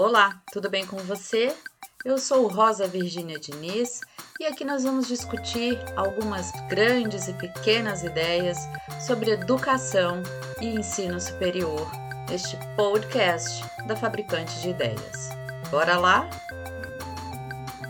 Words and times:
Olá, 0.00 0.42
tudo 0.52 0.68
bem 0.68 0.84
com 0.84 0.96
você? 0.96 1.56
Eu 2.04 2.18
sou 2.18 2.48
Rosa 2.48 2.84
Virgínia 2.88 3.38
Diniz 3.38 4.00
e 4.40 4.44
aqui 4.44 4.64
nós 4.64 4.82
vamos 4.82 5.06
discutir 5.06 5.78
algumas 5.94 6.50
grandes 6.68 7.28
e 7.28 7.32
pequenas 7.34 8.02
ideias 8.02 8.58
sobre 9.06 9.30
educação 9.30 10.20
e 10.60 10.66
ensino 10.66 11.20
superior 11.20 11.88
neste 12.28 12.56
podcast 12.74 13.62
da 13.86 13.94
Fabricante 13.94 14.60
de 14.62 14.70
Ideias. 14.70 15.28
Bora 15.70 15.96
lá? 15.96 16.28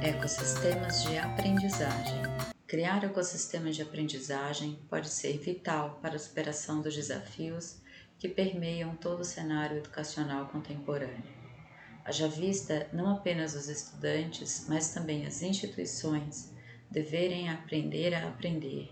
Ecossistemas 0.00 1.02
de 1.02 1.18
aprendizagem. 1.18 2.22
Criar 2.68 3.02
ecossistemas 3.02 3.74
de 3.74 3.82
aprendizagem 3.82 4.78
pode 4.88 5.08
ser 5.08 5.36
vital 5.38 5.98
para 6.00 6.14
a 6.14 6.20
superação 6.20 6.80
dos 6.80 6.94
desafios 6.94 7.78
que 8.20 8.28
permeiam 8.28 8.94
todo 8.94 9.22
o 9.22 9.24
cenário 9.24 9.78
educacional 9.78 10.46
contemporâneo. 10.46 11.37
Haja 12.08 12.26
vista 12.26 12.88
não 12.90 13.10
apenas 13.10 13.54
os 13.54 13.68
estudantes, 13.68 14.64
mas 14.66 14.94
também 14.94 15.26
as 15.26 15.42
instituições 15.42 16.50
deverem 16.90 17.50
aprender 17.50 18.14
a 18.14 18.28
aprender, 18.28 18.90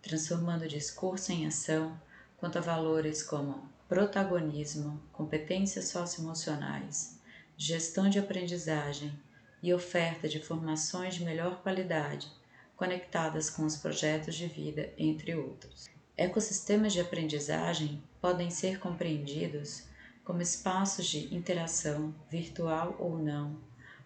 transformando 0.00 0.62
o 0.62 0.68
discurso 0.68 1.32
em 1.32 1.44
ação 1.44 2.00
quanto 2.36 2.58
a 2.58 2.60
valores 2.60 3.20
como 3.20 3.68
protagonismo, 3.88 5.02
competências 5.12 5.86
socioemocionais, 5.86 7.18
gestão 7.56 8.08
de 8.08 8.20
aprendizagem 8.20 9.12
e 9.60 9.74
oferta 9.74 10.28
de 10.28 10.38
formações 10.38 11.16
de 11.16 11.24
melhor 11.24 11.62
qualidade, 11.62 12.30
conectadas 12.76 13.50
com 13.50 13.64
os 13.64 13.76
projetos 13.76 14.36
de 14.36 14.46
vida, 14.46 14.88
entre 14.96 15.34
outros. 15.34 15.90
Ecossistemas 16.16 16.92
de 16.92 17.00
aprendizagem 17.00 18.00
podem 18.20 18.50
ser 18.50 18.78
compreendidos 18.78 19.90
como 20.24 20.40
espaços 20.40 21.06
de 21.06 21.34
interação, 21.34 22.14
virtual 22.30 22.96
ou 22.98 23.18
não, 23.18 23.56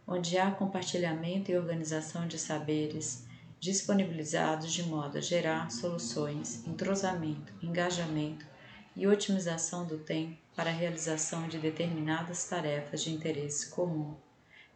onde 0.06 0.38
há 0.38 0.50
compartilhamento 0.50 1.50
e 1.50 1.56
organização 1.56 2.26
de 2.26 2.38
saberes 2.38 3.26
disponibilizados 3.58 4.72
de 4.72 4.82
modo 4.82 5.18
a 5.18 5.20
gerar 5.20 5.70
soluções, 5.70 6.66
entrosamento, 6.66 7.52
engajamento 7.62 8.46
e 8.94 9.06
otimização 9.06 9.86
do 9.86 9.98
tempo 9.98 10.36
para 10.54 10.70
a 10.70 10.72
realização 10.72 11.48
de 11.48 11.58
determinadas 11.58 12.44
tarefas 12.44 13.02
de 13.02 13.12
interesse 13.12 13.68
comum 13.70 14.16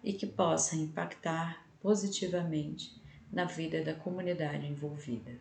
e 0.02 0.12
que 0.12 0.26
possa 0.26 0.76
impactar 0.76 1.64
positivamente 1.80 3.00
na 3.32 3.44
vida 3.44 3.82
da 3.82 3.94
comunidade 3.94 4.66
envolvida. 4.66 5.38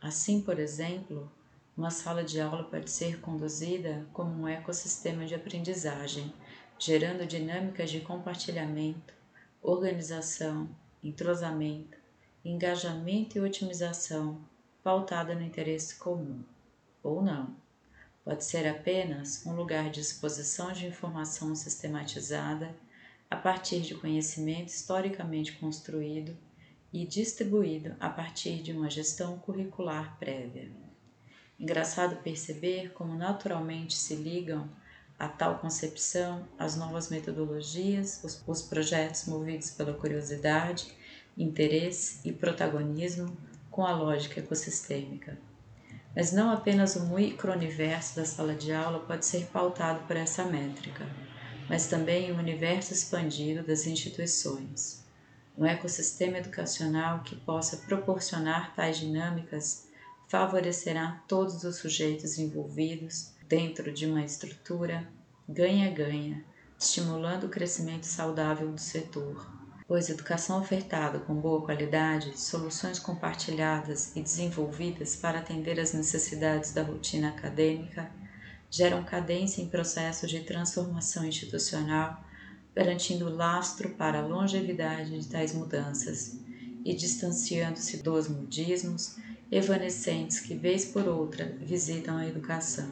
Assim, 0.00 0.40
por 0.40 0.58
exemplo, 0.58 1.30
uma 1.78 1.92
sala 1.92 2.24
de 2.24 2.40
aula 2.40 2.64
pode 2.64 2.90
ser 2.90 3.20
conduzida 3.20 4.04
como 4.12 4.42
um 4.42 4.48
ecossistema 4.48 5.24
de 5.24 5.36
aprendizagem, 5.36 6.34
gerando 6.76 7.24
dinâmicas 7.24 7.88
de 7.88 8.00
compartilhamento, 8.00 9.14
organização, 9.62 10.68
entrosamento, 11.04 11.96
engajamento 12.44 13.38
e 13.38 13.40
otimização 13.40 14.40
pautada 14.82 15.36
no 15.36 15.42
interesse 15.42 15.94
comum. 15.94 16.42
Ou 17.00 17.22
não. 17.22 17.54
Pode 18.24 18.42
ser 18.44 18.66
apenas 18.66 19.46
um 19.46 19.54
lugar 19.54 19.88
de 19.88 20.00
exposição 20.00 20.72
de 20.72 20.84
informação 20.84 21.54
sistematizada 21.54 22.74
a 23.30 23.36
partir 23.36 23.82
de 23.82 23.94
conhecimento 23.94 24.70
historicamente 24.70 25.52
construído 25.52 26.36
e 26.92 27.06
distribuído 27.06 27.94
a 28.00 28.10
partir 28.10 28.62
de 28.62 28.72
uma 28.72 28.90
gestão 28.90 29.38
curricular 29.38 30.18
prévia. 30.18 30.87
Engraçado 31.58 32.22
perceber 32.22 32.92
como 32.92 33.16
naturalmente 33.16 33.96
se 33.96 34.14
ligam 34.14 34.68
a 35.18 35.26
tal 35.26 35.58
concepção 35.58 36.46
as 36.56 36.76
novas 36.76 37.08
metodologias, 37.08 38.22
os, 38.22 38.40
os 38.46 38.62
projetos 38.62 39.26
movidos 39.26 39.70
pela 39.70 39.92
curiosidade, 39.92 40.86
interesse 41.36 42.20
e 42.24 42.32
protagonismo 42.32 43.36
com 43.70 43.84
a 43.84 43.92
lógica 43.92 44.38
ecossistêmica. 44.38 45.36
Mas 46.14 46.32
não 46.32 46.50
apenas 46.50 46.94
o 46.94 47.06
micro-universo 47.06 48.16
da 48.16 48.24
sala 48.24 48.54
de 48.54 48.72
aula 48.72 49.00
pode 49.00 49.26
ser 49.26 49.46
pautado 49.46 50.06
por 50.06 50.16
essa 50.16 50.44
métrica, 50.44 51.06
mas 51.68 51.88
também 51.88 52.30
o 52.30 52.38
universo 52.38 52.92
expandido 52.92 53.64
das 53.64 53.84
instituições. 53.84 55.04
Um 55.56 55.66
ecossistema 55.66 56.38
educacional 56.38 57.20
que 57.24 57.34
possa 57.34 57.78
proporcionar 57.78 58.74
tais 58.76 58.98
dinâmicas 58.98 59.87
favorecerá 60.28 61.22
todos 61.26 61.64
os 61.64 61.76
sujeitos 61.76 62.38
envolvidos 62.38 63.32
dentro 63.48 63.90
de 63.90 64.06
uma 64.06 64.22
estrutura 64.22 65.08
ganha-ganha, 65.48 66.44
estimulando 66.78 67.44
o 67.44 67.48
crescimento 67.48 68.04
saudável 68.04 68.70
do 68.70 68.80
setor, 68.80 69.50
pois 69.86 70.10
educação 70.10 70.60
ofertada 70.60 71.18
com 71.18 71.34
boa 71.34 71.64
qualidade, 71.64 72.38
soluções 72.38 72.98
compartilhadas 72.98 74.14
e 74.14 74.20
desenvolvidas 74.20 75.16
para 75.16 75.38
atender 75.38 75.80
às 75.80 75.94
necessidades 75.94 76.72
da 76.72 76.82
rotina 76.82 77.30
acadêmica 77.30 78.10
geram 78.70 79.02
cadência 79.02 79.62
em 79.62 79.68
processos 79.68 80.28
de 80.28 80.40
transformação 80.40 81.24
institucional, 81.24 82.22
garantindo 82.74 83.34
lastro 83.34 83.90
para 83.94 84.18
a 84.18 84.26
longevidade 84.26 85.18
de 85.18 85.26
tais 85.26 85.54
mudanças 85.54 86.38
e 86.84 86.94
distanciando-se 86.94 88.02
dos 88.02 88.28
modismos 88.28 89.16
evanescentes 89.50 90.40
que, 90.40 90.54
vez 90.54 90.84
por 90.84 91.08
outra, 91.08 91.56
visitam 91.60 92.16
a 92.16 92.26
educação. 92.26 92.88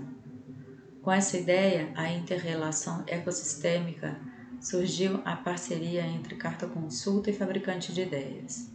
Com 1.03 1.13
essa 1.13 1.37
ideia, 1.37 1.93
a 1.95 2.11
interrelação 2.11 3.05
ecossistêmica, 3.07 4.19
surgiu 4.61 5.21
a 5.25 5.37
parceria 5.37 6.05
entre 6.05 6.35
Carta 6.35 6.67
Consulta 6.67 7.31
e 7.31 7.35
Fabricante 7.35 7.93
de 7.93 8.03
Ideias. 8.03 8.71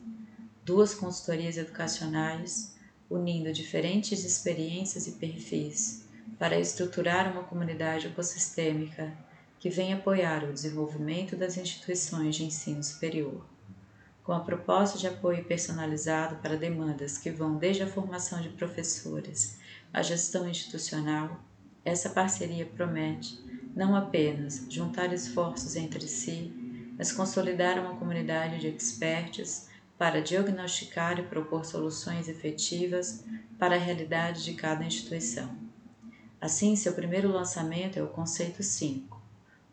Duas 0.64 0.94
consultorias 0.94 1.58
educacionais 1.58 2.74
unindo 3.10 3.52
diferentes 3.52 4.24
experiências 4.24 5.08
e 5.08 5.14
perfis 5.14 6.06
para 6.38 6.60
estruturar 6.60 7.30
uma 7.32 7.44
comunidade 7.44 8.08
ecossistêmica 8.08 9.12
que 9.60 9.70
vem 9.70 9.92
apoiar 9.92 10.44
o 10.44 10.54
desenvolvimento 10.54 11.36
das 11.36 11.58
instituições 11.58 12.36
de 12.36 12.46
ensino 12.46 12.84
superior 12.84 13.51
com 14.32 14.36
a 14.36 14.40
proposta 14.40 14.98
de 14.98 15.08
apoio 15.08 15.44
personalizado 15.44 16.38
para 16.38 16.56
demandas 16.56 17.18
que 17.18 17.30
vão 17.30 17.58
desde 17.58 17.84
a 17.84 17.88
formação 17.88 18.40
de 18.40 18.48
professores 18.48 19.60
à 19.92 20.02
gestão 20.02 20.48
institucional, 20.48 21.44
essa 21.84 22.12
parceria 22.12 22.66
promete 22.66 23.38
não 23.76 23.94
apenas 23.94 24.66
juntar 24.70 25.12
esforços 25.12 25.76
entre 25.76 26.08
si, 26.08 26.50
mas 26.98 27.12
consolidar 27.12 27.78
uma 27.78 27.98
comunidade 27.98 28.62
de 28.62 28.70
experts 28.70 29.68
para 29.98 30.22
diagnosticar 30.22 31.20
e 31.20 31.24
propor 31.24 31.66
soluções 31.66 32.30
efetivas 32.30 33.26
para 33.60 33.76
a 33.76 33.80
realidade 33.80 34.46
de 34.46 34.54
cada 34.54 34.86
instituição. 34.86 35.54
Assim, 36.40 36.78
seu 36.78 36.94
primeiro 36.94 37.30
lançamento 37.30 38.00
é 38.00 38.02
o 38.02 38.08
Conceito 38.08 38.64
5, 38.64 39.22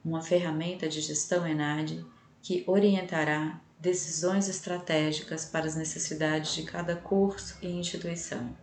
uma 0.05 0.21
ferramenta 0.21 0.89
de 0.89 1.01
gestão 1.01 1.47
ENAD 1.47 2.05
que 2.43 2.65
orientará 2.67 3.61
decisões 3.81 4.49
estratégicas 4.49 5.45
para 5.45 5.67
as 5.67 5.77
necessidades 5.77 6.55
de 6.55 6.65
cada 6.65 6.97
curso 6.97 7.57
e 7.63 7.69
instituição. 7.69 8.57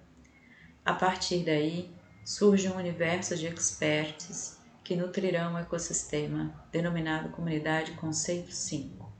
A 0.84 0.94
partir 0.94 1.46
daí, 1.46 1.90
surge 2.24 2.68
um 2.68 2.76
universo 2.76 3.36
de 3.36 3.48
experts 3.48 4.58
que 4.84 4.96
nutrirão 4.96 5.53
o 5.53 5.58
ecossistema 5.58 6.53
denominado 6.72 7.30
Comunidade 7.30 7.94
Conceito 7.94 8.52
5, 8.52 9.12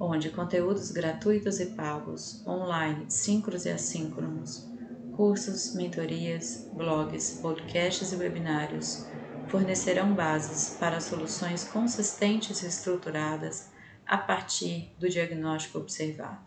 onde 0.00 0.30
conteúdos 0.30 0.90
gratuitos 0.90 1.60
e 1.60 1.66
pagos, 1.66 2.44
online, 2.46 3.04
síncronos 3.10 3.66
e 3.66 3.70
assíncronos, 3.70 4.66
cursos, 5.14 5.74
mentorias, 5.74 6.68
blogs, 6.72 7.38
podcasts 7.42 8.12
e 8.12 8.16
webinários 8.16 9.06
fornecerão 9.48 10.12
bases 10.14 10.76
para 10.78 11.00
soluções 11.00 11.64
consistentes 11.64 12.62
e 12.62 12.66
estruturadas 12.66 13.75
a 14.06 14.16
partir 14.16 14.94
do 14.98 15.08
diagnóstico 15.08 15.78
observado. 15.78 16.44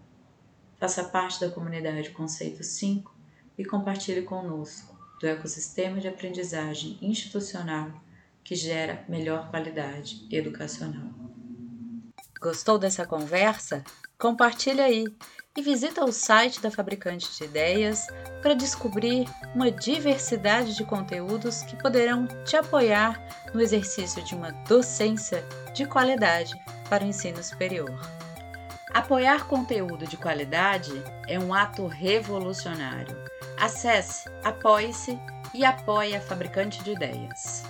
Faça 0.79 1.03
parte 1.03 1.41
da 1.41 1.49
comunidade 1.49 2.11
Conceito 2.11 2.63
5 2.63 3.13
e 3.57 3.65
compartilhe 3.65 4.21
conosco 4.21 4.97
do 5.19 5.27
ecossistema 5.27 5.99
de 5.99 6.07
aprendizagem 6.07 6.97
institucional 7.01 7.91
que 8.43 8.55
gera 8.55 9.03
melhor 9.09 9.49
qualidade 9.49 10.25
educacional. 10.31 11.09
Gostou 12.39 12.79
dessa 12.79 13.05
conversa? 13.05 13.83
Compartilhe 14.17 14.79
aí 14.79 15.03
e 15.59 15.61
visita 15.61 16.05
o 16.05 16.11
site 16.11 16.61
da 16.61 16.71
Fabricante 16.71 17.29
de 17.37 17.43
Ideias 17.43 18.07
para 18.41 18.53
descobrir 18.53 19.27
uma 19.53 19.69
diversidade 19.69 20.73
de 20.73 20.85
conteúdos 20.85 21.63
que 21.63 21.75
poderão 21.75 22.25
te 22.45 22.55
apoiar 22.55 23.21
no 23.53 23.59
exercício 23.59 24.23
de 24.23 24.33
uma 24.33 24.53
docência 24.69 25.43
de 25.73 25.85
qualidade 25.85 26.57
para 26.89 27.03
o 27.03 27.07
ensino 27.07 27.43
superior. 27.43 27.93
Apoiar 28.93 29.47
conteúdo 29.47 30.07
de 30.07 30.15
qualidade 30.15 30.93
é 31.27 31.37
um 31.37 31.53
ato 31.53 31.87
revolucionário. 31.87 33.21
Acesse, 33.59 34.29
apoie-se 34.45 35.19
e 35.53 35.65
apoie 35.65 36.15
a 36.15 36.21
Fabricante 36.21 36.81
de 36.85 36.91
Ideias. 36.91 37.63